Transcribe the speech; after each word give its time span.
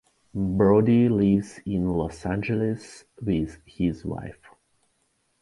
Brody 0.33 1.09
lives 1.09 1.59
in 1.63 1.87
Los 1.87 2.25
Angeles 2.25 3.05
with 3.21 3.59
his 3.67 4.03
wife. 4.03 4.49